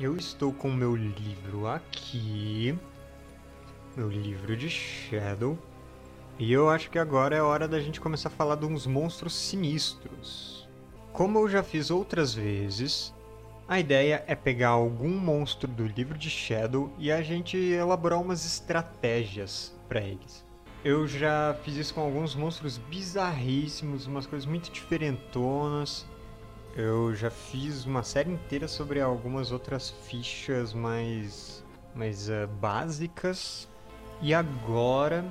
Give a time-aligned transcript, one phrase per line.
[0.00, 2.78] eu estou com meu livro aqui,
[3.96, 5.58] meu livro de Shadow,
[6.38, 9.34] e eu acho que agora é hora da gente começar a falar de uns monstros
[9.34, 10.68] sinistros.
[11.12, 13.12] Como eu já fiz outras vezes,
[13.66, 18.46] a ideia é pegar algum monstro do livro de Shadow e a gente elaborar umas
[18.46, 20.46] estratégias para eles.
[20.84, 26.06] Eu já fiz isso com alguns monstros bizarríssimos, umas coisas muito diferentonas.
[26.76, 31.64] Eu já fiz uma série inteira sobre algumas outras fichas mais,
[31.94, 33.68] mais uh, básicas.
[34.20, 35.24] E agora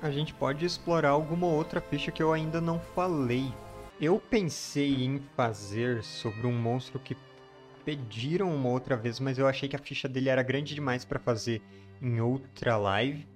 [0.00, 3.52] a gente pode explorar alguma outra ficha que eu ainda não falei.
[4.00, 7.16] Eu pensei em fazer sobre um monstro que
[7.84, 11.18] pediram uma outra vez, mas eu achei que a ficha dele era grande demais para
[11.18, 11.62] fazer
[12.00, 13.28] em outra live.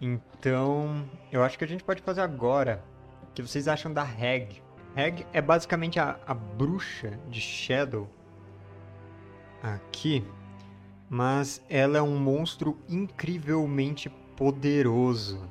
[0.00, 2.82] Então, eu acho que a gente pode fazer agora.
[3.28, 4.62] O que vocês acham da Hag?
[4.96, 8.08] Hag é basicamente a, a bruxa de Shadow
[9.62, 10.24] aqui,
[11.10, 15.50] mas ela é um monstro incrivelmente poderoso.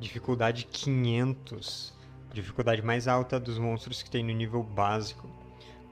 [0.00, 1.94] Dificuldade 500,
[2.32, 5.28] dificuldade mais alta dos monstros que tem no nível básico.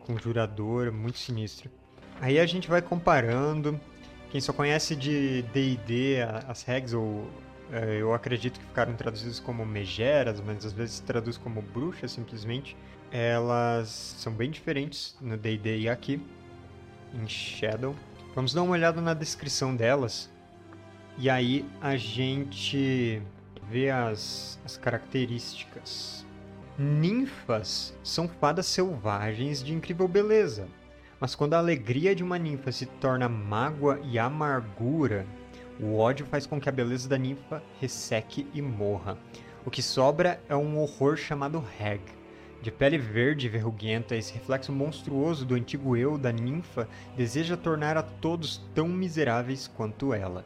[0.07, 1.71] Conjurador, muito sinistro.
[2.23, 3.79] Aí a gente vai comparando.
[4.31, 7.29] Quem só conhece de D&D, as Hags ou
[7.73, 12.77] eu acredito que ficaram traduzidas como megeras, mas às vezes traduz como bruxas simplesmente.
[13.11, 16.21] Elas são bem diferentes no D&D e aqui,
[17.15, 17.95] em Shadow.
[18.35, 20.31] Vamos dar uma olhada na descrição delas.
[21.17, 23.23] E aí a gente
[23.71, 26.27] vê as, as características.
[26.77, 30.67] Ninfas são fadas selvagens de incrível beleza.
[31.21, 35.25] Mas quando a alegria de uma ninfa se torna mágoa e amargura,
[35.81, 39.19] o ódio faz com que a beleza da ninfa resseque e morra.
[39.65, 42.01] O que sobra é um horror chamado Hag.
[42.63, 47.97] De pele verde e verruguenta, esse reflexo monstruoso do antigo eu da ninfa deseja tornar
[47.97, 50.45] a todos tão miseráveis quanto ela.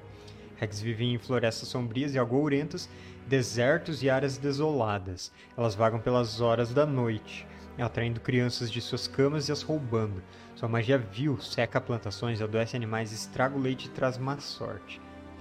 [0.61, 2.89] Hags vivem em florestas sombrias e agourentas,
[3.27, 5.31] desertos e áreas desoladas.
[5.57, 7.47] Elas vagam pelas horas da noite,
[7.79, 10.23] atraindo crianças de suas camas e as roubando.
[10.57, 15.01] Sua magia vil seca plantações, adoece animais, estraga o leite e traz má sorte.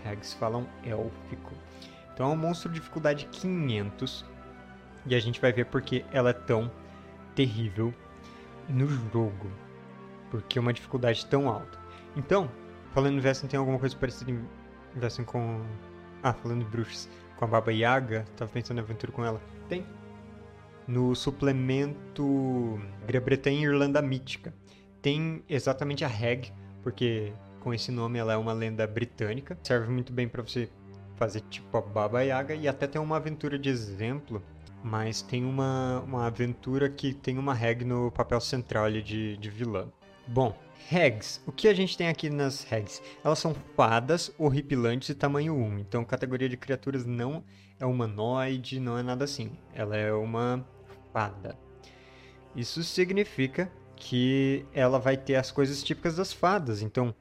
[0.10, 1.54] Hags falam élfico.
[2.14, 4.26] Então é um monstro de dificuldade 500.
[5.06, 6.72] E a gente vai ver porque ela é tão
[7.36, 7.94] terrível
[8.68, 9.52] no jogo.
[10.30, 11.80] Porque é uma dificuldade tão alta.
[12.16, 12.50] Então,
[12.94, 14.44] falando em Vestin, tem alguma coisa parecida em
[15.26, 15.64] com...
[16.24, 17.08] Ah, falando de bruxas.
[17.38, 19.40] Com a Baba Yaga, tava pensando em aventura com ela.
[19.70, 19.86] Tem.
[20.88, 24.54] No suplemento Grã-Bretanha e Irlanda Mítica.
[25.02, 26.52] Tem exatamente a Hag,
[26.82, 29.58] porque com esse nome, ela é uma lenda britânica.
[29.64, 30.70] Serve muito bem para você
[31.16, 34.42] fazer tipo a Baba Yaga e até tem uma aventura de exemplo,
[34.84, 39.50] mas tem uma, uma aventura que tem uma Hag no papel central ali de, de
[39.50, 39.88] vilã.
[40.28, 40.56] Bom,
[40.92, 41.42] Hags.
[41.46, 43.02] O que a gente tem aqui nas Hags?
[43.24, 45.80] Elas são fadas horripilantes de tamanho 1.
[45.80, 47.44] Então, categoria de criaturas não
[47.80, 49.52] é humanoide, não é nada assim.
[49.74, 50.66] Ela é uma
[51.12, 51.58] fada.
[52.56, 56.82] Isso significa que ela vai ter as coisas típicas das fadas.
[56.82, 57.14] Então,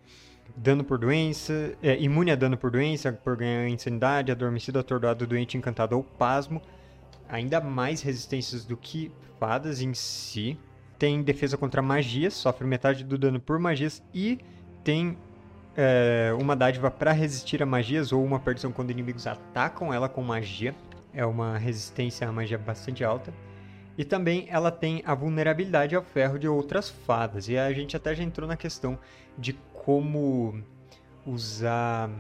[0.56, 5.56] dano por doença, é, imune a dano por doença, por ganhar insanidade, adormecido, atordoado, doente,
[5.56, 6.62] encantado ou pasmo.
[7.28, 9.10] Ainda mais resistências do que
[9.40, 10.58] fadas em si.
[10.98, 14.38] Tem defesa contra magias, sofre metade do dano por magias e
[14.84, 15.18] tem
[15.76, 20.22] é, uma dádiva para resistir a magias ou uma perdição quando inimigos atacam ela com
[20.22, 20.74] magia.
[21.12, 23.32] É uma resistência à magia bastante alta.
[23.98, 27.48] E também ela tem a vulnerabilidade ao ferro de outras fadas.
[27.48, 28.98] E a gente até já entrou na questão
[29.38, 30.62] de como
[31.24, 32.10] usar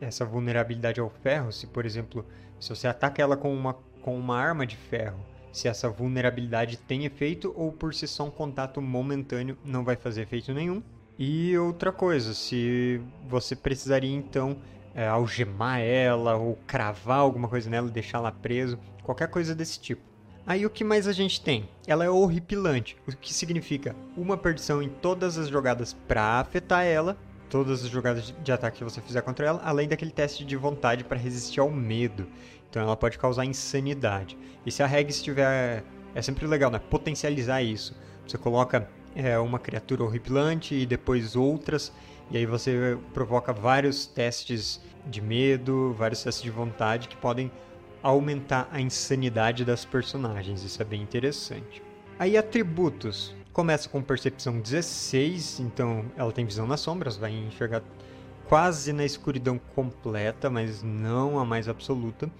[0.00, 2.24] essa vulnerabilidade ao ferro, se por exemplo,
[2.60, 5.18] se você ataca ela com uma, com uma arma de ferro,
[5.52, 10.22] se essa vulnerabilidade tem efeito ou por si só um contato momentâneo não vai fazer
[10.22, 10.82] efeito nenhum.
[11.18, 14.56] E outra coisa, se você precisaria então
[14.94, 20.07] é, algemar ela ou cravar alguma coisa nela, deixá-la preso, qualquer coisa desse tipo.
[20.48, 21.68] Aí o que mais a gente tem?
[21.86, 27.18] Ela é horripilante, o que significa uma perdição em todas as jogadas para afetar ela,
[27.50, 31.04] todas as jogadas de ataque que você fizer contra ela, além daquele teste de vontade
[31.04, 32.26] para resistir ao medo.
[32.70, 34.38] Então ela pode causar insanidade.
[34.64, 35.84] E se a regra estiver.
[36.14, 36.78] É sempre legal, né?
[36.78, 37.94] Potencializar isso.
[38.26, 41.92] Você coloca é, uma criatura horripilante e depois outras,
[42.30, 47.52] e aí você provoca vários testes de medo, vários testes de vontade que podem
[48.02, 50.62] aumentar a insanidade das personagens.
[50.62, 51.82] Isso é bem interessante.
[52.18, 53.34] Aí atributos.
[53.52, 57.82] Começa com percepção 16, então ela tem visão nas sombras, vai enxergar
[58.48, 62.30] quase na escuridão completa, mas não a mais absoluta.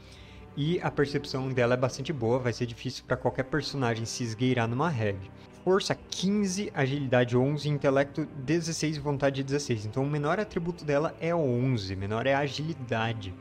[0.56, 4.68] E a percepção dela é bastante boa, vai ser difícil para qualquer personagem se esgueirar
[4.68, 5.18] numa reg.
[5.64, 9.86] força 15, agilidade 11, intelecto 16 e vontade 16.
[9.86, 13.34] Então o menor atributo dela é 11, menor é a agilidade.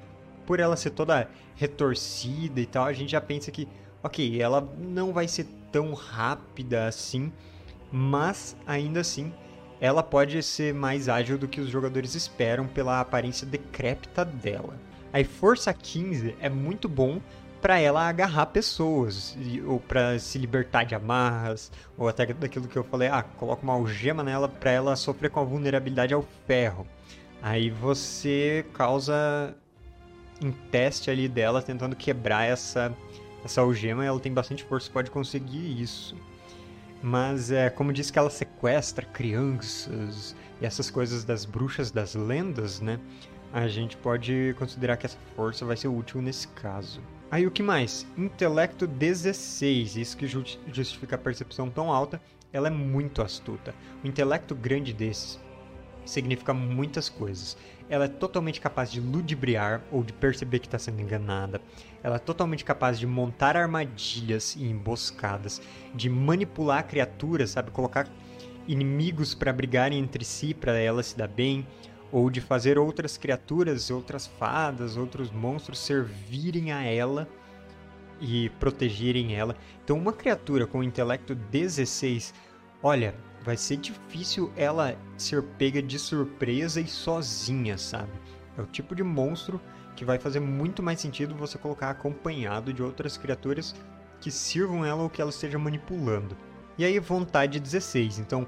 [0.47, 3.67] Por ela ser toda retorcida e tal, a gente já pensa que,
[4.01, 7.31] ok, ela não vai ser tão rápida assim,
[7.91, 9.31] mas ainda assim
[9.79, 14.73] ela pode ser mais ágil do que os jogadores esperam pela aparência decrépita dela.
[15.13, 17.21] Aí força 15 é muito bom
[17.61, 22.83] para ela agarrar pessoas, ou para se libertar de amarras, ou até daquilo que eu
[22.83, 26.87] falei, ah, coloca uma algema nela para ela sofrer com a vulnerabilidade ao ferro.
[27.41, 29.55] Aí você causa
[30.41, 32.95] um teste ali dela tentando quebrar essa
[33.43, 36.15] essa algema, ela tem bastante força, pode conseguir isso.
[37.01, 42.81] Mas é como disse que ela sequestra crianças e essas coisas das bruxas das lendas,
[42.81, 42.99] né?
[43.53, 47.01] A gente pode considerar que essa força vai ser útil nesse caso.
[47.29, 48.05] Aí o que mais?
[48.17, 53.73] Intelecto 16, isso que justifica a percepção tão alta, ela é muito astuta.
[54.03, 55.39] O intelecto grande desses
[56.09, 57.57] significa muitas coisas.
[57.89, 61.61] Ela é totalmente capaz de ludibriar ou de perceber que está sendo enganada.
[62.03, 65.61] Ela é totalmente capaz de montar armadilhas e emboscadas,
[65.93, 68.07] de manipular criaturas, sabe, colocar
[68.67, 71.65] inimigos para brigarem entre si para ela se dar bem,
[72.11, 77.27] ou de fazer outras criaturas, outras fadas, outros monstros servirem a ela
[78.19, 79.55] e protegerem ela.
[79.83, 82.33] Então, uma criatura com intelecto 16,
[82.81, 83.15] olha,
[83.47, 88.11] vai ser difícil ela ser pega de surpresa e sozinha, sabe?
[88.57, 89.61] É o tipo de monstro
[89.95, 93.73] que vai fazer muito mais sentido você colocar acompanhado de outras criaturas
[94.19, 96.35] que sirvam ela ou que ela esteja manipulando.
[96.77, 98.19] E aí, vontade 16.
[98.19, 98.45] Então,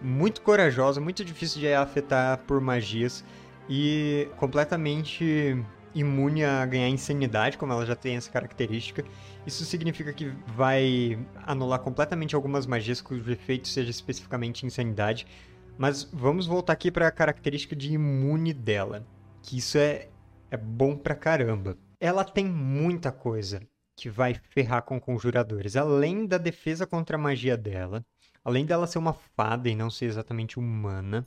[0.00, 3.22] muito corajosa, muito difícil de afetar por magias
[3.68, 5.62] e completamente
[5.94, 9.04] imune a ganhar insanidade, como ela já tem essa característica.
[9.46, 15.26] Isso significa que vai anular completamente algumas magias cujo efeito seja especificamente insanidade.
[15.78, 19.06] Mas vamos voltar aqui para a característica de imune dela,
[19.42, 20.08] que isso é,
[20.50, 21.76] é bom pra caramba.
[22.00, 23.60] Ela tem muita coisa
[23.96, 28.04] que vai ferrar com conjuradores, além da defesa contra a magia dela
[28.44, 31.26] além dela ser uma fada e não ser exatamente humana,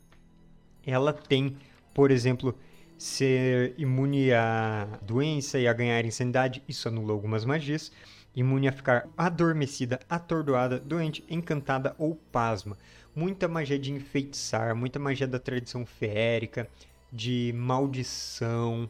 [0.86, 1.58] ela tem,
[1.94, 2.56] por exemplo,
[2.98, 7.92] ser imune à doença e a ganhar insanidade, isso anula algumas magias.
[8.36, 12.78] Imune a ficar adormecida, atordoada, doente, encantada ou pasma.
[13.16, 16.70] Muita magia de enfeitiçar, muita magia da tradição feérica,
[17.12, 18.90] de maldição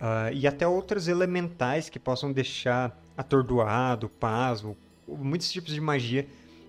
[0.00, 4.76] uh, e até outras elementais que possam deixar atordoado, pasmo.
[5.06, 6.26] Muitos tipos de magia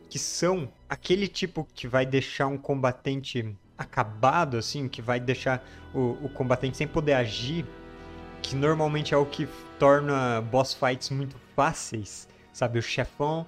[0.09, 6.18] que são aquele tipo que vai deixar um combatente acabado, assim, que vai deixar o,
[6.24, 7.66] o combatente sem poder agir,
[8.42, 9.48] que normalmente é o que
[9.80, 12.80] torna boss fights muito fáceis, sabe?
[12.80, 13.46] O chefão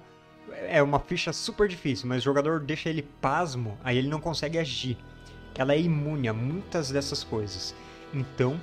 [0.68, 4.58] é uma ficha super difícil, mas o jogador deixa ele pasmo, aí ele não consegue
[4.58, 4.96] agir.
[5.54, 7.74] Ela é imune a muitas dessas coisas.
[8.12, 8.60] Então,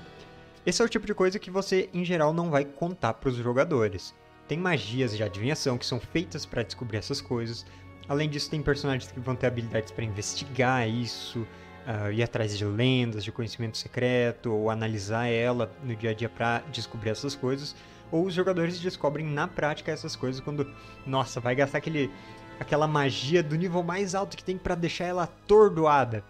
[0.65, 3.35] esse é o tipo de coisa que você, em geral, não vai contar para os
[3.35, 4.13] jogadores.
[4.47, 7.65] Tem magias de adivinhação que são feitas para descobrir essas coisas.
[8.07, 11.47] Além disso, tem personagens que vão ter habilidades para investigar isso,
[11.87, 16.29] uh, ir atrás de lendas, de conhecimento secreto, ou analisar ela no dia a dia
[16.29, 17.75] para descobrir essas coisas.
[18.11, 20.69] Ou os jogadores descobrem na prática essas coisas quando,
[21.05, 22.11] nossa, vai gastar aquele,
[22.59, 26.23] aquela magia do nível mais alto que tem para deixar ela atordoada.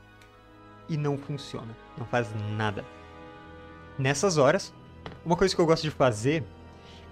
[0.87, 2.85] E não funciona, não faz nada.
[3.97, 4.73] Nessas horas,
[5.25, 6.43] uma coisa que eu gosto de fazer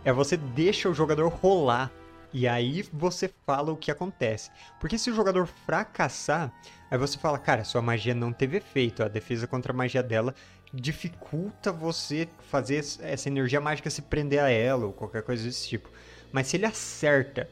[0.04, 1.92] é você deixa o jogador rolar
[2.34, 4.50] e aí você fala o que acontece.
[4.80, 6.52] Porque se o jogador fracassar,
[6.90, 10.34] aí você fala, cara, sua magia não teve efeito, a defesa contra a magia dela
[10.74, 15.90] dificulta você fazer essa energia mágica se prender a ela ou qualquer coisa desse tipo.
[16.32, 17.50] Mas se ele acerta,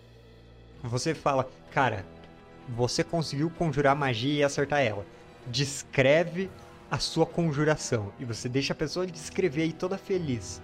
[0.82, 2.06] você fala, cara,
[2.70, 5.06] você conseguiu conjurar magia e acertar ela.
[5.48, 6.50] Descreve
[6.90, 10.62] a sua conjuração e você deixa a pessoa descrever aí toda feliz.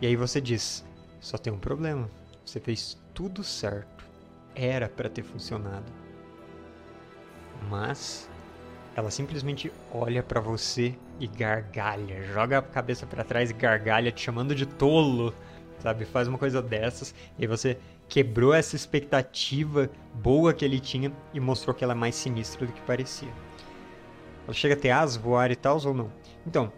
[0.00, 0.84] E aí você diz:
[1.20, 2.10] só tem um problema.
[2.44, 4.04] Você fez tudo certo.
[4.54, 5.90] Era para ter funcionado.
[7.70, 8.28] Mas
[8.94, 14.20] ela simplesmente olha para você e gargalha, joga a cabeça para trás e gargalha, te
[14.20, 15.32] chamando de tolo,
[15.78, 16.04] sabe?
[16.04, 17.78] Faz uma coisa dessas e você
[18.08, 22.72] quebrou essa expectativa boa que ele tinha e mostrou que ela é mais sinistra do
[22.72, 23.32] que parecia.
[24.44, 26.12] Ela chega a ter asas, voar e tal ou não?
[26.46, 26.70] Então,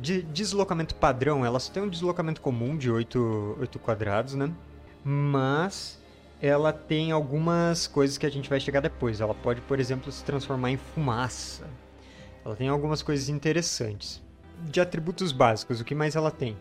[0.00, 4.52] de deslocamento padrão, ela só tem um deslocamento comum de 8, 8 quadrados, né?
[5.04, 6.00] Mas
[6.40, 9.20] ela tem algumas coisas que a gente vai chegar depois.
[9.20, 11.66] Ela pode, por exemplo, se transformar em fumaça.
[12.44, 14.20] Ela tem algumas coisas interessantes.
[14.68, 16.56] De atributos básicos, o que mais ela tem?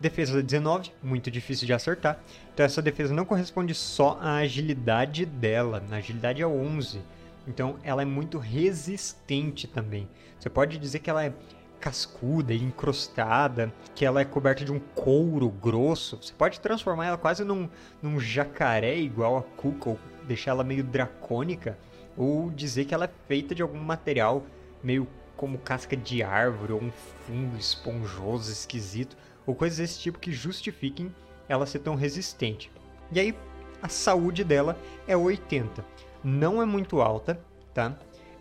[0.00, 2.20] Defesa 19, muito difícil de acertar.
[2.52, 5.82] Então essa defesa não corresponde só à agilidade dela.
[5.88, 7.00] Na agilidade é 11.
[7.48, 10.08] Então ela é muito resistente também.
[10.38, 11.32] Você pode dizer que ela é
[11.80, 16.18] cascuda e encrustada, que ela é coberta de um couro grosso.
[16.20, 17.68] Você pode transformar ela quase num,
[18.02, 21.78] num jacaré igual a Cuca, ou deixar ela meio dracônica,
[22.16, 24.44] ou dizer que ela é feita de algum material
[24.82, 25.06] meio
[25.36, 26.90] como casca de árvore ou um
[27.26, 29.16] fungo esponjoso esquisito
[29.46, 31.14] ou coisas desse tipo que justifiquem
[31.48, 32.70] ela ser tão resistente.
[33.12, 33.36] E aí,
[33.82, 35.84] a saúde dela é 80.
[36.24, 37.40] Não é muito alta,
[37.72, 37.96] tá?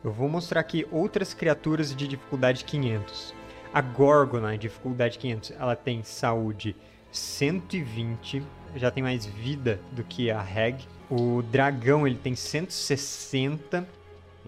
[0.06, 3.34] Eu vou mostrar aqui outras criaturas de dificuldade 500.
[3.74, 6.76] A Gorgona, dificuldade 500, ela tem saúde
[7.12, 8.44] 120,
[8.76, 10.86] já tem mais vida do que a Hag.
[11.10, 13.90] O dragão, ele tem 160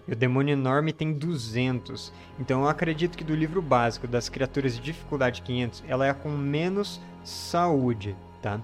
[0.06, 2.12] e o demônio enorme tem 200.
[2.38, 6.14] Então eu acredito que do livro básico das criaturas de dificuldade 500, ela é a
[6.14, 8.60] com menos saúde, tá?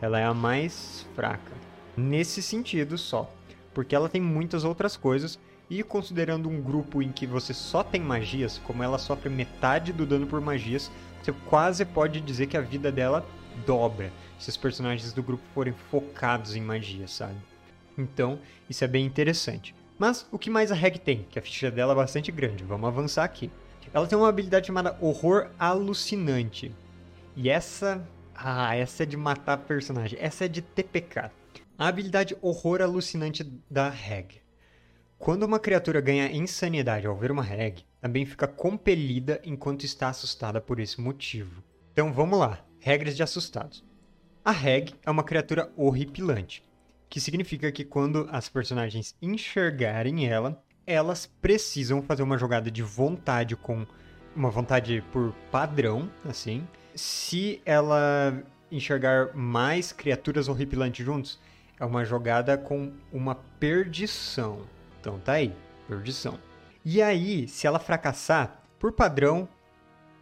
[0.00, 1.52] Ela é a mais fraca.
[1.96, 3.28] Nesse sentido só.
[3.74, 5.40] Porque ela tem muitas outras coisas.
[5.68, 10.06] E considerando um grupo em que você só tem magias, como ela sofre metade do
[10.06, 10.90] dano por magias,
[11.22, 13.26] você quase pode dizer que a vida dela
[13.66, 17.36] dobra se os personagens do grupo forem focados em magia, sabe?
[17.96, 19.74] Então, isso é bem interessante.
[19.98, 21.26] Mas o que mais a Reg tem?
[21.30, 22.62] Que a ficha dela é bastante grande.
[22.62, 23.50] Vamos avançar aqui.
[23.92, 26.74] Ela tem uma habilidade chamada Horror Alucinante.
[27.34, 28.06] E essa.
[28.34, 30.18] Ah, essa é de matar personagem.
[30.20, 31.30] Essa é de TPK.
[31.78, 34.45] A habilidade Horror Alucinante da Reg.
[35.18, 40.60] Quando uma criatura ganha insanidade ao ver uma Reg, também fica compelida enquanto está assustada
[40.60, 41.62] por esse motivo.
[41.92, 42.64] Então vamos lá.
[42.78, 43.84] Regras de assustados.
[44.44, 46.62] A Reg é uma criatura horripilante
[47.08, 53.56] que significa que quando as personagens enxergarem ela, elas precisam fazer uma jogada de vontade
[53.56, 53.86] com
[54.34, 56.66] uma vontade por padrão, assim.
[56.94, 61.40] Se ela enxergar mais criaturas horripilantes juntos,
[61.78, 64.60] é uma jogada com uma perdição.
[65.06, 65.54] Então tá aí,
[65.86, 66.36] perdição.
[66.84, 69.48] E aí, se ela fracassar, por padrão,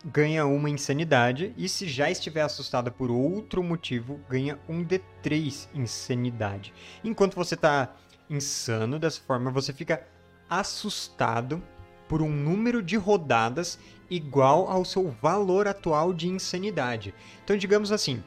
[0.05, 6.75] ganha uma insanidade, e se já estiver assustada por outro motivo, ganha um D3 insanidade.
[7.03, 7.97] Enquanto você está
[8.29, 10.07] insano dessa forma, você fica
[10.51, 11.63] assustado
[12.07, 13.79] por um número de rodadas
[14.11, 17.15] igual ao seu valor atual de insanidade.
[17.43, 18.23] Então, digamos assim,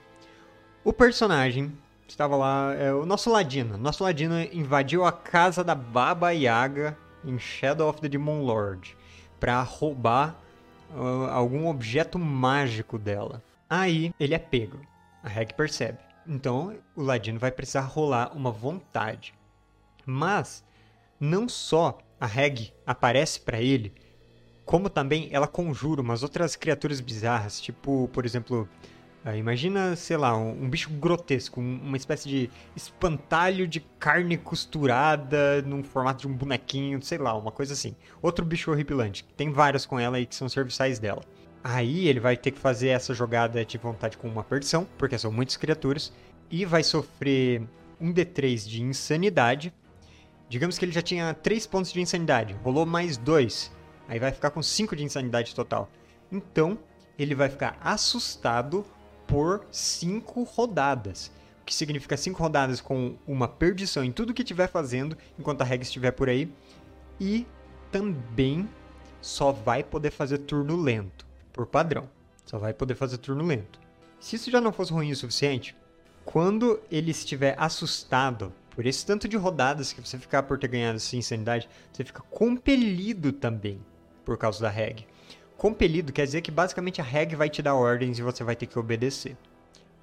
[0.83, 1.71] o personagem
[2.07, 7.37] estava lá, é, o nosso Ladino, nosso Ladino invadiu a casa da Baba Yaga em
[7.37, 8.95] Shadow of the Demon Lord
[9.39, 10.35] para roubar
[10.95, 13.43] uh, algum objeto mágico dela.
[13.69, 14.79] Aí ele é pego.
[15.21, 15.99] A Reg percebe.
[16.25, 19.33] Então o Ladino vai precisar rolar uma vontade.
[20.05, 20.63] Mas
[21.19, 23.93] não só a Reg aparece para ele,
[24.65, 28.67] como também ela conjura umas outras criaturas bizarras, tipo, por exemplo,
[29.35, 35.61] imagina, sei lá, um, um bicho grotesco, um, uma espécie de espantalho de carne costurada
[35.63, 37.95] num formato de um bonequinho, sei lá, uma coisa assim.
[38.21, 39.25] Outro bicho horripilante.
[39.35, 41.23] Tem vários com ela aí que são serviçais dela.
[41.63, 45.31] Aí ele vai ter que fazer essa jogada de vontade com uma perdição, porque são
[45.31, 46.13] muitas criaturas,
[46.49, 47.63] e vai sofrer
[47.99, 49.73] um D3 de insanidade.
[50.47, 53.71] Digamos que ele já tinha 3 pontos de insanidade, rolou mais 2,
[54.07, 55.89] aí vai ficar com 5 de insanidade total.
[56.31, 56.77] Então,
[57.19, 58.85] ele vai ficar assustado
[59.27, 61.31] por cinco rodadas.
[61.61, 65.65] O que significa cinco rodadas com uma perdição em tudo que estiver fazendo enquanto a
[65.65, 66.51] regra estiver por aí.
[67.19, 67.45] E
[67.91, 68.67] também
[69.21, 72.09] só vai poder fazer turno lento, por padrão.
[72.45, 73.79] Só vai poder fazer turno lento.
[74.19, 75.75] Se isso já não fosse ruim o suficiente,
[76.23, 80.97] quando ele estiver assustado por esse tanto de rodadas que você ficar por ter ganhado
[80.97, 83.79] essa insanidade, você fica compelido também
[84.23, 85.05] por causa da reg.
[85.57, 88.67] Compelido quer dizer que basicamente a reg vai te dar ordens e você vai ter
[88.67, 89.35] que obedecer.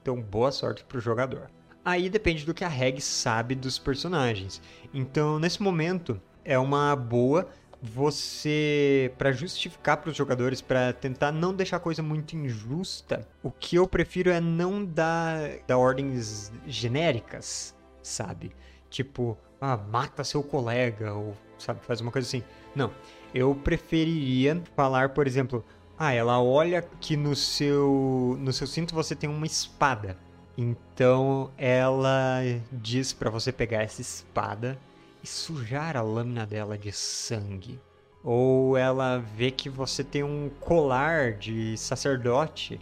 [0.03, 1.49] Então, boa sorte pro jogador.
[1.85, 4.61] Aí depende do que a reg sabe dos personagens.
[4.93, 7.49] Então, nesse momento, é uma boa
[7.81, 13.29] você para justificar para os jogadores para tentar não deixar coisa muito injusta.
[13.43, 18.53] O que eu prefiro é não dar, dar ordens genéricas, sabe?
[18.89, 22.43] Tipo, ah, mata seu colega ou sabe, faz uma coisa assim.
[22.75, 22.91] Não.
[23.35, 25.65] Eu preferiria falar, por exemplo,
[25.99, 30.17] ah, ela olha que no seu no seu cinto você tem uma espada.
[30.57, 34.79] Então ela diz para você pegar essa espada
[35.21, 37.81] e sujar a lâmina dela de sangue.
[38.23, 42.81] Ou ela vê que você tem um colar de sacerdote.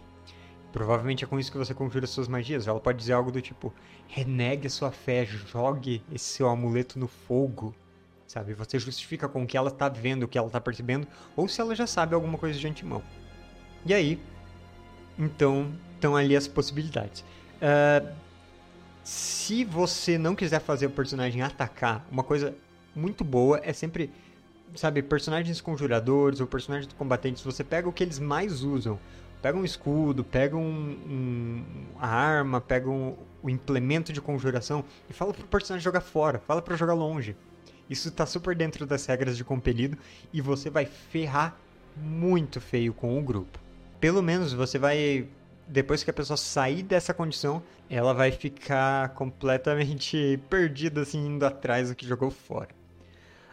[0.71, 2.67] Provavelmente é com isso que você conjura suas magias.
[2.67, 3.73] Ela pode dizer algo do tipo:
[4.07, 7.73] renegue sua fé, jogue esse seu amuleto no fogo
[8.33, 8.53] sabe?
[8.53, 11.61] Você justifica com o que ela está vendo, o que ela está percebendo, ou se
[11.61, 13.03] ela já sabe alguma coisa de antemão.
[13.85, 14.19] E aí,
[15.17, 17.23] Então, estão ali as possibilidades.
[17.61, 18.11] Uh,
[19.03, 22.55] se você não quiser fazer o personagem atacar, uma coisa
[22.95, 24.09] muito boa é sempre,
[24.75, 28.99] sabe, personagens conjuradores ou personagens combatentes, você pega o que eles mais usam.
[29.39, 31.63] Pega um escudo, pega um, um
[31.99, 36.61] a arma, pega um, o implemento de conjuração e fala pro personagem jogar fora, fala
[36.61, 37.35] para jogar longe.
[37.89, 39.97] Isso tá super dentro das regras de compelido
[40.31, 41.57] e você vai ferrar
[41.95, 43.59] muito feio com o grupo.
[43.99, 45.27] Pelo menos você vai
[45.67, 51.89] depois que a pessoa sair dessa condição, ela vai ficar completamente perdida, assim, indo atrás
[51.89, 52.69] do que jogou fora.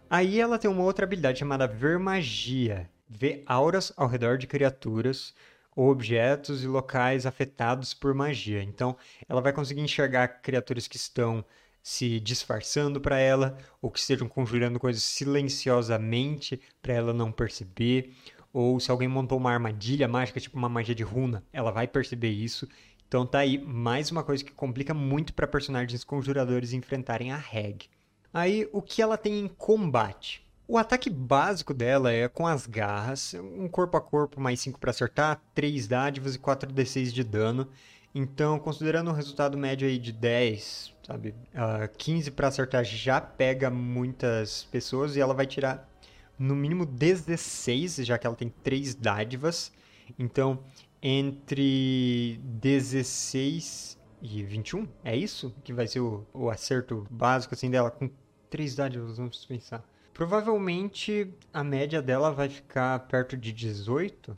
[0.09, 2.91] Aí ela tem uma outra habilidade chamada Ver Magia.
[3.09, 5.35] Vê auras ao redor de criaturas
[5.75, 8.63] ou objetos e locais afetados por magia.
[8.63, 8.97] Então,
[9.29, 11.45] ela vai conseguir enxergar criaturas que estão
[11.83, 18.15] se disfarçando para ela ou que estejam conjurando coisas silenciosamente para ela não perceber,
[18.53, 22.31] ou se alguém montou uma armadilha mágica, tipo uma magia de runa, ela vai perceber
[22.31, 22.69] isso.
[23.07, 27.87] Então tá aí mais uma coisa que complica muito para personagens conjuradores enfrentarem a Reg.
[28.33, 30.47] Aí o que ela tem em combate?
[30.69, 34.91] O ataque básico dela é com as garras, um corpo a corpo mais 5 para
[34.91, 37.67] acertar, 3 dádivas e 4 d6 de dano.
[38.15, 43.21] Então, considerando um resultado médio aí de 10, sabe, uh, ah, 15 para acertar já
[43.21, 45.89] pega muitas pessoas e ela vai tirar
[46.37, 49.73] no mínimo 16, já que ela tem três dádivas.
[50.19, 50.59] Então,
[51.01, 57.91] entre 16 e 21, é isso que vai ser o, o acerto básico assim dela
[57.91, 58.11] com
[58.51, 59.85] três dádivas, vamos pensar.
[60.13, 64.37] Provavelmente a média dela vai ficar perto de 18.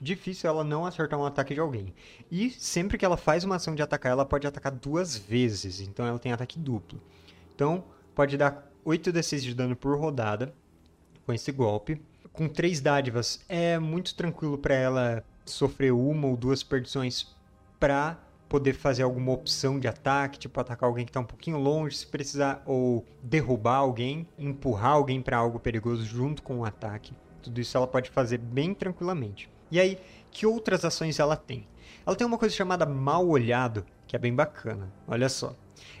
[0.00, 1.94] Difícil ela não acertar um ataque de alguém.
[2.30, 5.80] E sempre que ela faz uma ação de atacar, ela pode atacar duas vezes.
[5.80, 7.00] Então ela tem ataque duplo.
[7.54, 10.54] Então pode dar 8d6 de dano por rodada
[11.26, 12.00] com esse golpe.
[12.32, 17.36] Com três dádivas, é muito tranquilo para ela sofrer uma ou duas perdições
[17.78, 21.96] para poder fazer alguma opção de ataque, tipo atacar alguém que está um pouquinho longe,
[21.96, 27.14] se precisar, ou derrubar alguém, empurrar alguém para algo perigoso junto com o ataque.
[27.42, 29.48] Tudo isso ela pode fazer bem tranquilamente.
[29.70, 29.98] E aí,
[30.30, 31.66] que outras ações ela tem?
[32.06, 34.92] Ela tem uma coisa chamada mal olhado, que é bem bacana.
[35.06, 35.54] Olha só.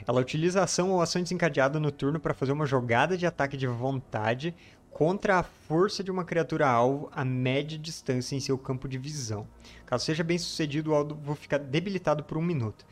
[0.06, 3.56] Ela utiliza a ação ou ação desencadeada no turno para fazer uma jogada de ataque
[3.56, 4.54] de vontade
[4.90, 9.46] contra a força de uma criatura alvo a média distância em seu campo de visão.
[9.86, 12.84] Caso seja bem sucedido, o alvo fica debilitado por um minuto.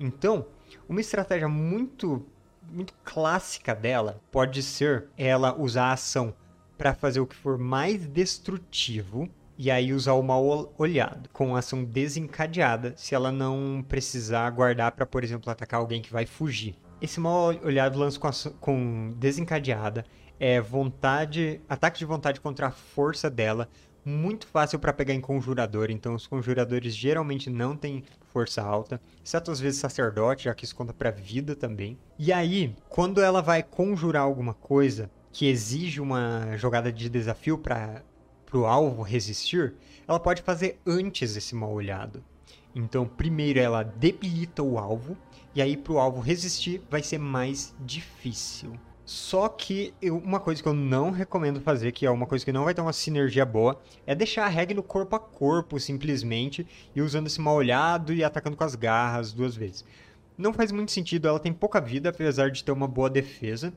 [0.00, 0.46] Então,
[0.88, 2.26] uma estratégia muito,
[2.70, 6.34] muito clássica dela pode ser ela usar a ação
[6.76, 11.84] para fazer o que for mais destrutivo e aí usar o mal olhado com ação
[11.84, 16.74] desencadeada se ela não precisar guardar para, por exemplo, atacar alguém que vai fugir.
[17.00, 20.04] Esse mal olhado lança com, com desencadeada
[20.38, 23.68] é vontade, ataque de vontade contra a força dela,
[24.04, 29.50] muito fácil para pegar em conjurador, então os conjuradores geralmente não têm força alta, exceto
[29.50, 31.96] às vezes sacerdote, já que isso conta para vida também.
[32.18, 38.02] E aí, quando ela vai conjurar alguma coisa que exige uma jogada de desafio para
[38.58, 39.74] o alvo resistir,
[40.06, 42.22] ela pode fazer antes esse mal olhado.
[42.74, 45.16] Então, primeiro ela debilita o alvo,
[45.54, 48.72] e aí para o alvo resistir vai ser mais difícil.
[49.04, 52.52] Só que eu, uma coisa que eu não recomendo fazer, que é uma coisa que
[52.52, 56.66] não vai ter uma sinergia boa, é deixar a reg no corpo a corpo, simplesmente,
[56.94, 59.84] e usando esse mal olhado e atacando com as garras duas vezes.
[60.38, 63.72] Não faz muito sentido, ela tem pouca vida, apesar de ter uma boa defesa.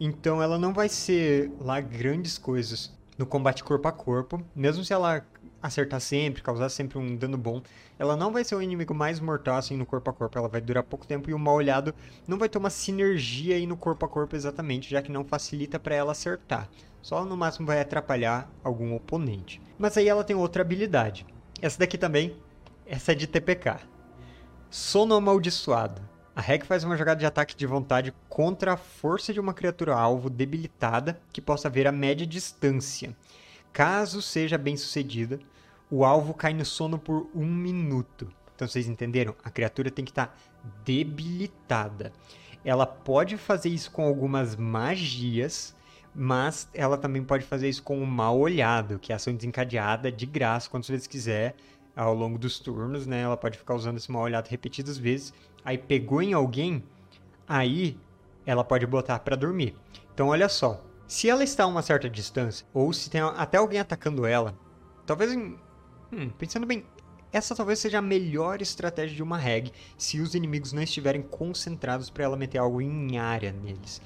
[0.00, 4.92] Então ela não vai ser lá grandes coisas no combate corpo a corpo, mesmo se
[4.92, 5.26] ela
[5.60, 7.60] acertar sempre, causar sempre um dano bom,
[7.98, 10.60] ela não vai ser o inimigo mais mortal assim no corpo a corpo, ela vai
[10.60, 11.92] durar pouco tempo e o mal olhado
[12.28, 15.78] não vai ter uma sinergia aí no corpo a corpo exatamente, já que não facilita
[15.80, 16.68] para ela acertar.
[17.02, 19.60] Só no máximo vai atrapalhar algum oponente.
[19.78, 21.26] Mas aí ela tem outra habilidade.
[21.60, 22.36] Essa daqui também,
[22.86, 23.80] essa é de TPK.
[24.70, 26.02] Sono amaldiçoado.
[26.38, 29.96] A Reg faz uma jogada de ataque de vontade contra a força de uma criatura
[29.96, 33.12] alvo debilitada que possa ver a média distância.
[33.72, 35.40] Caso seja bem sucedida,
[35.90, 38.32] o alvo cai no sono por um minuto.
[38.54, 39.34] Então vocês entenderam?
[39.42, 40.34] A criatura tem que estar tá
[40.84, 42.12] debilitada.
[42.64, 45.74] Ela pode fazer isso com algumas magias,
[46.14, 50.24] mas ela também pode fazer isso com o mal olhado, que é ação desencadeada de
[50.24, 51.56] graça quantas vezes quiser
[51.96, 53.22] ao longo dos turnos, né?
[53.22, 55.34] Ela pode ficar usando esse mal olhado repetidas vezes.
[55.64, 56.82] Aí pegou em alguém,
[57.46, 57.98] aí
[58.46, 59.74] ela pode botar para dormir.
[60.14, 63.80] Então olha só, se ela está a uma certa distância, ou se tem até alguém
[63.80, 64.54] atacando ela,
[65.06, 65.34] talvez.
[65.34, 66.84] Hum, pensando bem,
[67.30, 72.08] essa talvez seja a melhor estratégia de uma reg se os inimigos não estiverem concentrados
[72.08, 74.00] para ela meter algo em área neles.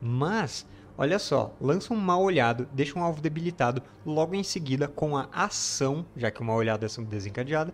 [0.00, 0.66] Mas,
[0.98, 5.28] olha só, lança um mal olhado, deixa um alvo debilitado, logo em seguida, com a
[5.32, 7.72] ação, já que o mal olhado é desencadeada,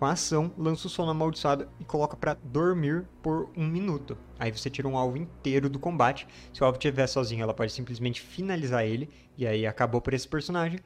[0.00, 4.16] com a ação, lança o sono amaldiçoado e coloca para dormir por um minuto.
[4.38, 6.26] Aí você tira um alvo inteiro do combate.
[6.54, 10.26] Se o alvo estiver sozinho, ela pode simplesmente finalizar ele, e aí acabou para esse
[10.26, 10.80] personagem.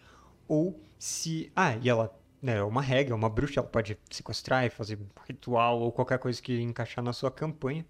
[0.48, 1.52] Ou se.
[1.54, 4.98] Ah, e ela né, é uma regra, é uma bruxa, ela pode sequestrar e fazer
[5.28, 7.86] ritual ou qualquer coisa que encaixar na sua campanha.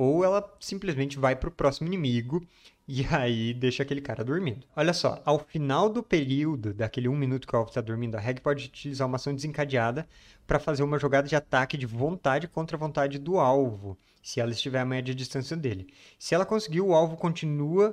[0.00, 2.46] Ou ela simplesmente vai pro próximo inimigo
[2.86, 4.64] e aí deixa aquele cara dormindo.
[4.76, 8.20] Olha só, ao final do período, daquele um minuto que o alvo está dormindo, a
[8.20, 10.08] Reg pode utilizar uma ação desencadeada
[10.46, 14.52] para fazer uma jogada de ataque de vontade contra a vontade do alvo, se ela
[14.52, 15.88] estiver a média distância dele.
[16.16, 17.92] Se ela conseguir, o alvo continua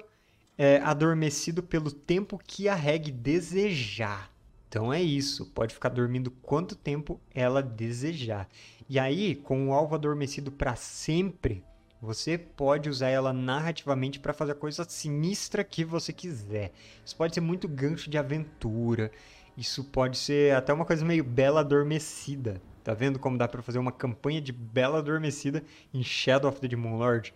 [0.55, 4.29] é, adormecido pelo tempo que a Reg desejar.
[4.69, 8.47] Então é isso, pode ficar dormindo quanto tempo ela desejar.
[8.87, 11.63] E aí, com o alvo adormecido para sempre,
[12.01, 16.71] você pode usar ela narrativamente para fazer a coisa sinistra que você quiser.
[17.03, 19.11] Isso pode ser muito gancho de aventura.
[19.57, 22.61] Isso pode ser até uma coisa meio bela adormecida.
[22.83, 26.67] Tá vendo como dá para fazer uma campanha de bela adormecida em Shadow of the
[26.67, 27.33] Demon Lord?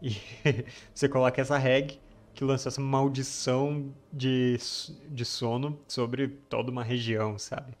[0.00, 0.16] E
[0.94, 2.00] você coloca essa reg
[2.32, 4.56] que lança essa maldição de,
[5.08, 7.74] de sono sobre toda uma região, sabe?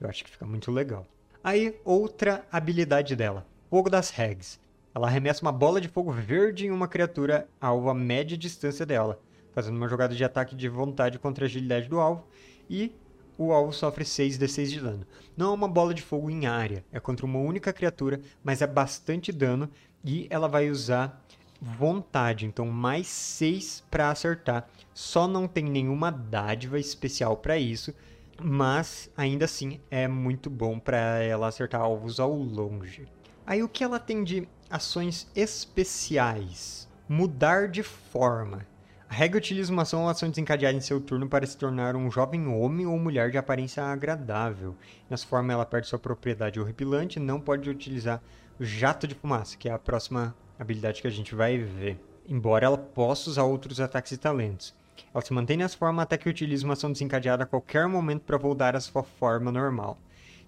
[0.00, 1.06] Eu acho que fica muito legal.
[1.42, 4.60] Aí, outra habilidade dela: Fogo das Regs.
[4.94, 9.20] Ela arremessa uma bola de fogo verde em uma criatura alvo a média distância dela,
[9.52, 12.26] fazendo uma jogada de ataque de vontade contra a agilidade do alvo
[12.68, 12.94] e
[13.38, 15.06] o alvo sofre 6d6 de dano.
[15.36, 18.66] Não é uma bola de fogo em área, é contra uma única criatura, mas é
[18.66, 19.68] bastante dano
[20.04, 21.24] e ela vai usar
[21.60, 24.68] vontade, então mais 6 para acertar.
[24.92, 27.94] Só não tem nenhuma dádiva especial para isso,
[28.42, 33.06] mas ainda assim é muito bom para ela acertar alvos ao longe.
[33.44, 36.88] Aí o que ela tem de ações especiais?
[37.08, 38.64] Mudar de forma.
[39.08, 42.10] A regra utiliza uma ação ou ação desencadeada em seu turno para se tornar um
[42.10, 44.76] jovem homem ou mulher de aparência agradável.
[45.10, 48.22] Nessa forma, ela perde sua propriedade horripilante e não pode utilizar
[48.60, 52.00] o jato de fumaça, que é a próxima habilidade que a gente vai ver.
[52.28, 54.72] Embora ela possa usar outros ataques e talentos.
[55.12, 58.38] Ela se mantém nessa forma até que utilize uma ação desencadeada a qualquer momento para
[58.38, 59.98] voltar à sua forma normal.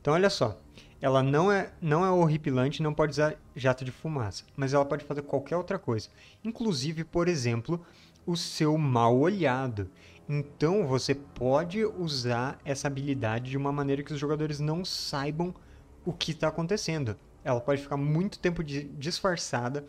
[0.01, 0.59] Então, olha só
[1.05, 5.05] ela não é, não é horripilante, não pode usar jato de fumaça, mas ela pode
[5.05, 6.09] fazer qualquer outra coisa.
[6.43, 7.85] Inclusive, por exemplo,
[8.25, 9.91] o seu mal olhado.
[10.27, 15.55] Então você pode usar essa habilidade de uma maneira que os jogadores não saibam
[16.07, 17.15] o que está acontecendo.
[17.45, 19.85] Ela pode ficar muito tempo de, disfarçada,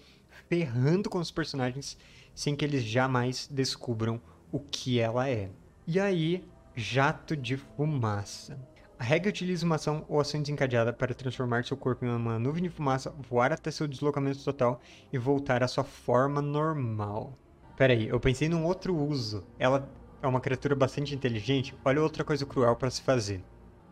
[0.50, 1.98] ferrando com os personagens,
[2.34, 4.20] sem que eles jamais descubram
[4.52, 5.50] o que ela é.
[5.88, 6.44] E aí,
[6.76, 8.60] jato de fumaça.
[8.98, 12.64] A regra utiliza uma ação ou ação desencadeada para transformar seu corpo em uma nuvem
[12.64, 14.80] de fumaça, voar até seu deslocamento total
[15.12, 17.38] e voltar à sua forma normal.
[17.76, 19.44] Pera aí, eu pensei num outro uso.
[19.60, 19.90] Ela
[20.22, 21.76] é uma criatura bastante inteligente.
[21.84, 23.44] Olha outra coisa cruel para se fazer.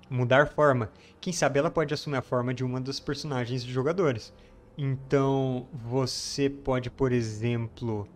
[0.10, 0.90] Mudar forma.
[1.20, 4.34] Quem sabe ela pode assumir a forma de uma dos personagens dos jogadores.
[4.78, 8.08] Então, você pode, por exemplo,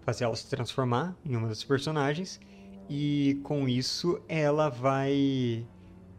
[0.00, 2.40] fazer ela se transformar em uma das personagens
[2.88, 5.66] e com isso ela vai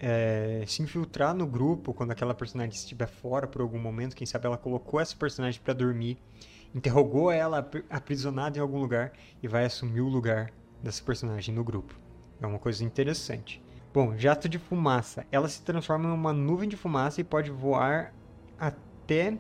[0.04, 4.16] é, se infiltrar no grupo quando aquela personagem estiver fora por algum momento.
[4.16, 6.18] Quem sabe ela colocou essa personagem para dormir,
[6.74, 11.94] interrogou ela aprisionada em algum lugar e vai assumir o lugar dessa personagem no grupo.
[12.42, 13.64] É uma coisa interessante.
[13.94, 15.24] Bom, jato de fumaça.
[15.32, 18.12] Ela se transforma em uma nuvem de fumaça e pode voar
[18.58, 19.38] até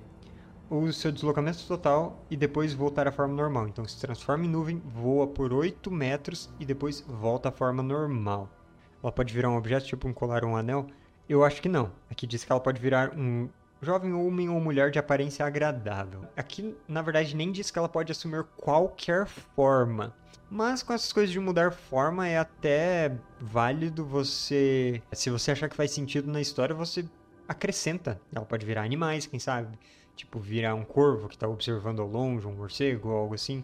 [0.69, 3.67] o seu deslocamento total e depois voltar à forma normal.
[3.67, 8.60] Então se transforma em nuvem, voa por 8 metros e depois volta à forma normal
[9.03, 10.87] ela pode virar um objeto, tipo um colar ou um anel?
[11.27, 11.91] Eu acho que não.
[12.09, 13.49] Aqui diz que ela pode virar um
[13.81, 16.21] jovem homem ou mulher de aparência agradável.
[16.37, 20.15] Aqui, na verdade, nem diz que ela pode assumir qualquer forma.
[20.49, 25.01] Mas com essas coisas de mudar forma é até válido você.
[25.13, 27.05] Se você achar que faz sentido na história, você
[27.47, 28.21] acrescenta.
[28.33, 29.79] Ela pode virar animais, quem sabe?
[30.15, 33.63] Tipo, virar um corvo que está observando ao longe, um morcego ou algo assim.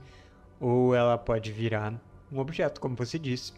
[0.59, 1.93] Ou ela pode virar
[2.31, 3.53] um objeto, como você disse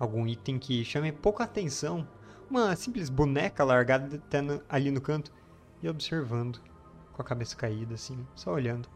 [0.00, 2.08] algum item que chame pouca atenção,
[2.50, 4.20] uma simples boneca largada
[4.68, 5.30] ali no canto
[5.82, 6.58] e observando
[7.12, 8.88] com a cabeça caída assim, só olhando.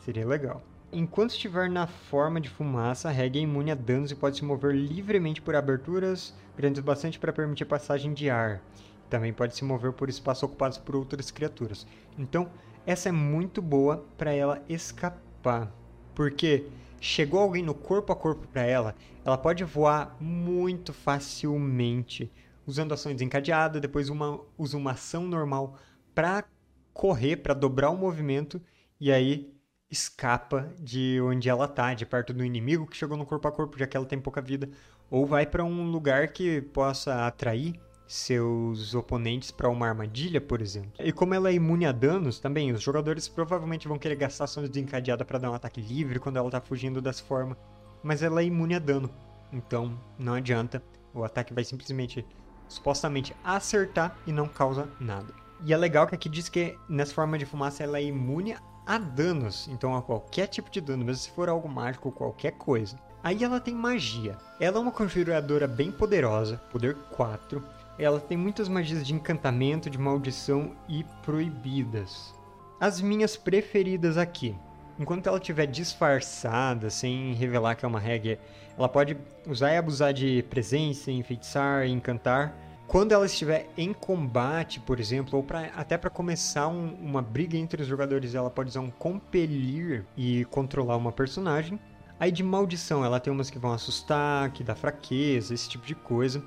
[0.00, 0.60] Seria legal.
[0.92, 4.44] Enquanto estiver na forma de fumaça, a Reg é imune a danos e pode se
[4.44, 8.60] mover livremente por aberturas grandes bastante para permitir passagem de ar.
[9.08, 11.86] Também pode se mover por espaços ocupados por outras criaturas.
[12.18, 12.50] Então,
[12.84, 15.70] essa é muito boa para ela escapar.
[16.14, 16.66] Porque
[17.00, 22.30] chegou alguém no corpo a corpo para ela, ela pode voar muito facilmente,
[22.66, 25.78] usando ação desencadeada, depois uma, usa uma ação normal
[26.14, 26.44] para
[26.92, 28.60] correr, para dobrar o movimento
[29.00, 29.52] e aí
[29.90, 33.78] escapa de onde ela tá, de perto do inimigo que chegou no corpo a corpo,
[33.78, 34.68] já que ela tem pouca vida,
[35.10, 40.92] ou vai para um lugar que possa atrair seus oponentes para uma armadilha, por exemplo.
[40.98, 44.66] E como ela é imune a danos, também os jogadores provavelmente vão querer gastar ação
[44.66, 47.56] desencadeada para dar um ataque livre quando ela tá fugindo dessa forma.
[48.02, 49.10] Mas ela é imune a dano,
[49.52, 50.82] então não adianta.
[51.12, 52.24] O ataque vai simplesmente,
[52.66, 55.34] supostamente, acertar e não causa nada.
[55.66, 58.96] E é legal que aqui diz que nessa forma de fumaça ela é imune a
[58.96, 62.98] danos, então a qualquer tipo de dano, mesmo se for algo mágico ou qualquer coisa.
[63.22, 64.38] Aí ela tem magia.
[64.60, 67.62] Ela é uma conjuradora bem poderosa, poder 4,
[67.98, 72.32] ela tem muitas magias de encantamento, de maldição e proibidas.
[72.80, 74.54] As minhas preferidas aqui.
[74.98, 78.38] Enquanto ela estiver disfarçada, sem revelar que é uma regra,
[78.76, 82.56] ela pode usar e abusar de presença, enfeitiçar encantar.
[82.86, 87.56] Quando ela estiver em combate, por exemplo, ou pra, até para começar um, uma briga
[87.56, 91.78] entre os jogadores, ela pode usar um compelir e controlar uma personagem.
[92.18, 95.94] Aí de maldição, ela tem umas que vão assustar, que dá fraqueza, esse tipo de
[95.94, 96.42] coisa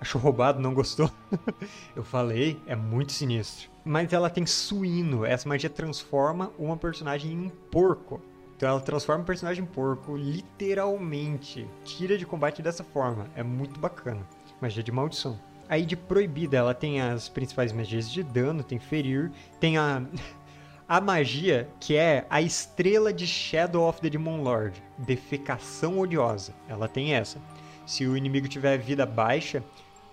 [0.00, 1.10] achou roubado, não gostou.
[1.94, 3.68] eu falei, é muito sinistro.
[3.84, 5.24] Mas ela tem suíno.
[5.24, 8.20] Essa magia transforma uma personagem em um porco.
[8.56, 11.66] Então ela transforma o personagem em porco, literalmente.
[11.84, 13.26] Tira de combate dessa forma.
[13.34, 14.26] É muito bacana.
[14.60, 15.38] Magia de maldição.
[15.68, 19.30] Aí de proibida, ela tem as principais magias de dano, tem ferir,
[19.60, 20.02] tem a
[20.88, 26.54] a magia que é a estrela de Shadow of the Demon Lord, defecação odiosa.
[26.66, 27.38] Ela tem essa.
[27.86, 29.62] Se o inimigo tiver vida baixa,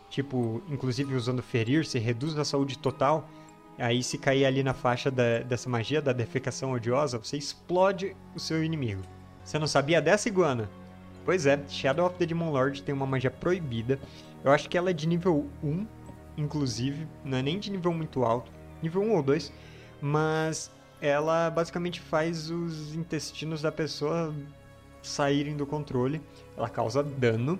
[0.09, 3.29] tipo, inclusive usando ferir, se reduz a saúde total.
[3.77, 8.39] Aí, se cair ali na faixa da, dessa magia da defecação odiosa, você explode o
[8.39, 9.01] seu inimigo.
[9.43, 10.69] Você não sabia dessa, Iguana?
[11.25, 13.99] Pois é, Shadow of the Demon Lord tem uma magia proibida.
[14.43, 15.85] Eu acho que ela é de nível 1,
[16.37, 19.51] inclusive, não é nem de nível muito alto, nível 1 ou 2,
[20.01, 24.33] mas ela basicamente faz os intestinos da pessoa
[25.01, 26.21] saírem do controle.
[26.55, 27.59] Ela causa dano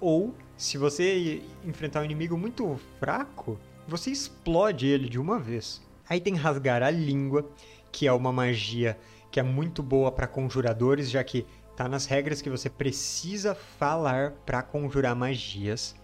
[0.00, 5.82] ou se você enfrentar um inimigo muito fraco, você explode ele de uma vez.
[6.08, 7.48] Aí tem rasgar a língua,
[7.90, 8.98] que é uma magia
[9.30, 14.32] que é muito boa para conjuradores, já que tá nas regras que você precisa falar
[14.46, 15.94] para conjurar magias.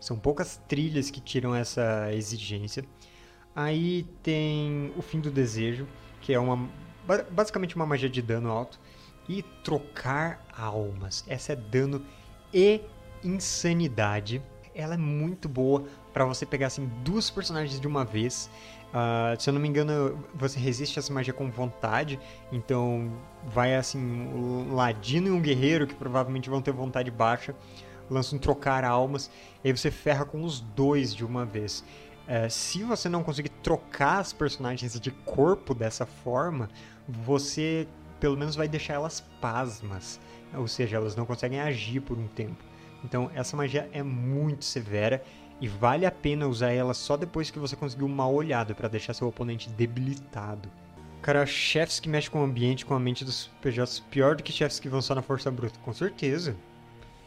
[0.00, 2.84] São poucas trilhas que tiram essa exigência.
[3.54, 5.86] Aí tem o fim do desejo,
[6.20, 6.68] que é uma
[7.30, 8.80] basicamente uma magia de dano alto
[9.28, 11.24] e trocar almas.
[11.26, 12.04] Essa é dano
[12.54, 12.80] e
[13.24, 14.42] insanidade.
[14.74, 18.50] Ela é muito boa para você pegar assim duas personagens de uma vez.
[18.92, 22.18] Uh, se eu não me engano, você resiste a essa magia com vontade.
[22.50, 23.12] Então
[23.44, 27.54] vai assim um ladino e um guerreiro que provavelmente vão ter vontade baixa.
[28.10, 29.30] Lança um trocar almas.
[29.64, 31.84] E aí você ferra com os dois de uma vez.
[32.22, 36.68] Uh, se você não conseguir trocar as personagens de corpo dessa forma,
[37.08, 37.86] você
[38.20, 40.20] pelo menos vai deixar elas pasmas.
[40.54, 42.71] Ou seja, elas não conseguem agir por um tempo.
[43.04, 45.22] Então essa magia é muito severa
[45.60, 49.14] e vale a pena usar ela só depois que você conseguiu uma olhada para deixar
[49.14, 50.68] seu oponente debilitado.
[51.22, 54.50] Cara, chefes que mexem com o ambiente, com a mente dos PJs, pior do que
[54.50, 56.56] chefes que vão só na força bruta, com certeza.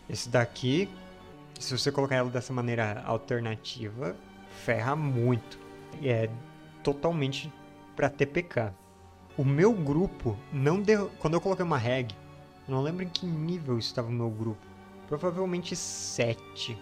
[0.10, 0.90] Esse daqui,
[1.58, 4.16] se você colocar ela dessa maneira alternativa,
[4.66, 5.58] ferra muito.
[6.04, 6.30] É
[6.84, 7.50] totalmente
[7.96, 8.74] para TPK.
[9.38, 11.10] O meu grupo não deu.
[11.20, 12.14] Quando eu coloquei uma reg,
[12.68, 14.65] não lembro em que nível estava o meu grupo.
[15.08, 16.78] Provavelmente 7.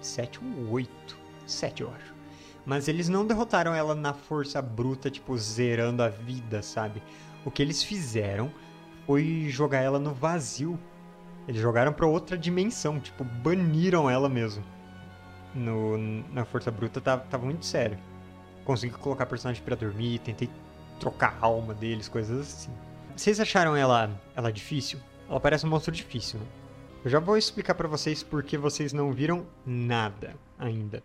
[0.00, 1.18] 7 ou 8.
[1.46, 2.14] 7, eu acho.
[2.64, 7.02] Mas eles não derrotaram ela na força bruta, tipo, zerando a vida, sabe?
[7.44, 8.52] O que eles fizeram
[9.06, 10.78] foi jogar ela no vazio.
[11.46, 14.62] Eles jogaram para outra dimensão, tipo, baniram ela mesmo.
[15.54, 15.96] No,
[16.30, 17.98] na força bruta tava, tava muito sério.
[18.64, 20.50] Consegui colocar personagem para dormir, tentei
[21.00, 22.70] trocar a alma deles, coisas assim.
[23.16, 24.98] Vocês acharam ela, ela difícil?
[25.28, 26.46] Ela parece um monstro difícil, né?
[27.04, 31.00] Eu já vou explicar para vocês por que vocês não viram nada ainda.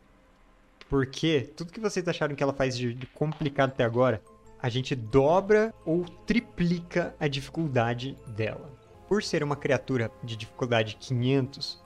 [0.89, 4.19] Porque tudo que vocês acharam que ela faz de, de complicado até agora,
[4.59, 8.71] a gente dobra ou triplica a dificuldade dela.
[9.07, 11.79] Por ser uma criatura de dificuldade 500,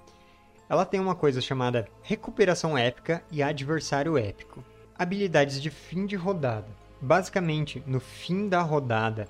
[0.69, 4.63] ela tem uma coisa chamada recuperação épica e adversário épico.
[4.97, 6.67] Habilidades de fim de rodada.
[7.01, 9.27] Basicamente, no fim da rodada,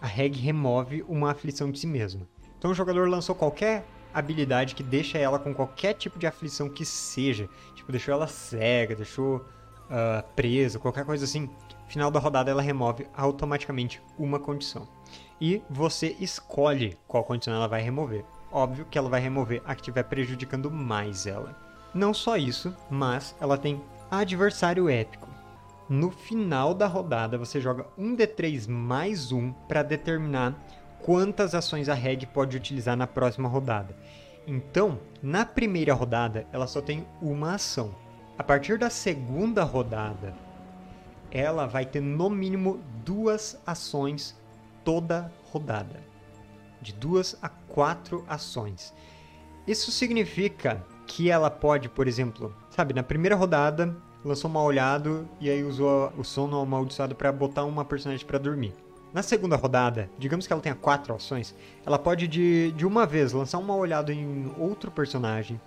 [0.00, 2.26] a reg remove uma aflição de si mesma.
[2.58, 6.84] Então o jogador lançou qualquer habilidade que deixa ela com qualquer tipo de aflição que
[6.84, 7.48] seja.
[7.74, 11.48] Tipo, deixou ela cega, deixou uh, presa, qualquer coisa assim.
[11.86, 14.86] Final da rodada ela remove automaticamente uma condição.
[15.40, 18.24] E você escolhe qual condição ela vai remover.
[18.50, 21.56] Óbvio que ela vai remover a que estiver prejudicando mais ela.
[21.94, 25.28] Não só isso, mas ela tem adversário épico.
[25.88, 30.54] No final da rodada, você joga um D3 mais um para determinar
[31.02, 33.94] quantas ações a reg pode utilizar na próxima rodada.
[34.46, 37.94] Então, na primeira rodada, ela só tem uma ação.
[38.38, 40.34] A partir da segunda rodada,
[41.30, 44.38] ela vai ter no mínimo duas ações
[44.84, 46.00] toda rodada.
[46.80, 48.94] De duas a quatro ações.
[49.66, 55.50] Isso significa que ela pode, por exemplo, sabe, na primeira rodada lançou mal olhado e
[55.50, 58.74] aí usou o sono amaldiçoado para botar uma personagem para dormir.
[59.12, 63.32] Na segunda rodada, digamos que ela tenha quatro ações, ela pode de, de uma vez
[63.32, 65.58] lançar um mal olhado em outro personagem,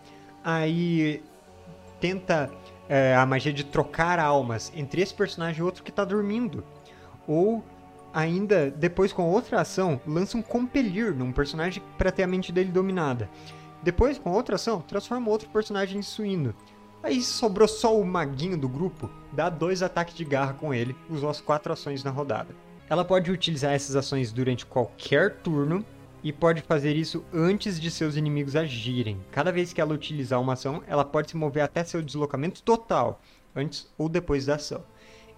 [0.44, 1.24] aí
[2.00, 2.52] tenta
[2.88, 6.64] é, a magia de trocar almas entre esse personagem e outro que está dormindo.
[7.28, 7.64] Ou
[8.14, 12.72] ainda, depois com outra ação, lança um compelir num personagem para ter a mente dele
[12.72, 13.30] dominada.
[13.82, 16.54] Depois, com outra ação, transforma outro personagem em suíno.
[17.02, 21.30] Aí sobrou só o maguinho do grupo, dá dois ataques de garra com ele, usou
[21.30, 22.54] as quatro ações na rodada.
[22.92, 25.86] Ela pode utilizar essas ações durante qualquer turno
[26.22, 29.18] e pode fazer isso antes de seus inimigos agirem.
[29.32, 33.22] Cada vez que ela utilizar uma ação, ela pode se mover até seu deslocamento total,
[33.56, 34.84] antes ou depois da ação.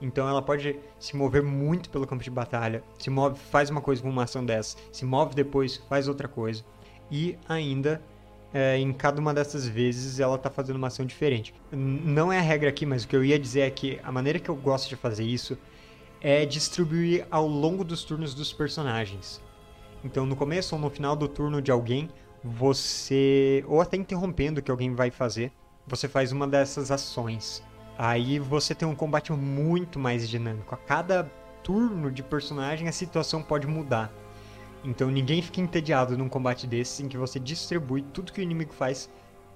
[0.02, 4.02] Então ela pode se mover muito pelo campo de batalha, se move, faz uma coisa
[4.02, 6.66] com uma ação dessa, se move depois, faz outra coisa
[7.12, 8.02] e ainda
[8.52, 11.54] é, em cada uma dessas vezes ela está fazendo uma ação diferente.
[11.72, 14.40] Não é a regra aqui, mas o que eu ia dizer é que a maneira
[14.40, 15.56] que eu gosto de fazer isso
[16.24, 19.42] é distribuir ao longo dos turnos dos personagens.
[20.06, 22.10] Então, no começo ou no final do turno de alguém,
[22.42, 25.52] você, ou até interrompendo o que alguém vai fazer,
[25.86, 27.62] você faz uma dessas ações.
[27.98, 30.74] Aí você tem um combate muito mais dinâmico.
[30.74, 31.30] A cada
[31.62, 34.12] turno de personagem, a situação pode mudar.
[34.84, 38.74] Então ninguém fica entediado num combate desses em que você distribui tudo que o inimigo
[38.74, 39.10] faz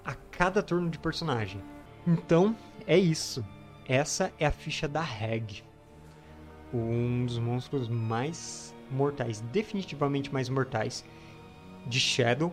[0.04, 1.60] a cada turno de personagem.
[2.06, 3.44] Então, é isso.
[3.86, 5.67] Essa é a ficha da Reg.
[6.72, 11.04] Um dos monstros mais mortais, definitivamente mais mortais,
[11.86, 12.52] de Shadow.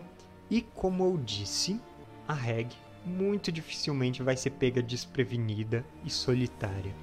[0.50, 1.80] E como eu disse,
[2.26, 2.68] a Reg
[3.04, 6.94] muito dificilmente vai ser pega desprevenida e solitária.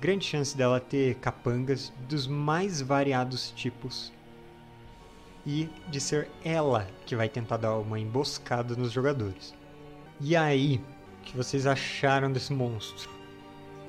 [0.00, 4.12] Grande chance dela ter capangas dos mais variados tipos
[5.44, 9.54] e de ser ela que vai tentar dar uma emboscada nos jogadores.
[10.20, 10.80] E aí,
[11.20, 13.17] o que vocês acharam desse monstro?